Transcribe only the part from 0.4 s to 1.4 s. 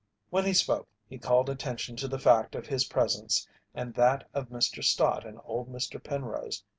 he spoke he